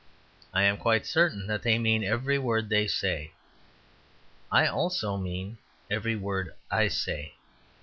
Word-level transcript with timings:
I 0.51 0.63
am 0.63 0.77
quite 0.77 1.05
certain 1.05 1.45
that 1.45 1.61
they 1.61 1.77
mean 1.77 2.03
every 2.03 2.39
word 2.39 2.69
they 2.69 2.87
say. 2.87 3.33
I 4.51 4.65
also 4.65 5.15
mean 5.15 5.59
every 5.91 6.15
word 6.15 6.55
I 6.71 6.87
say. 6.87 7.35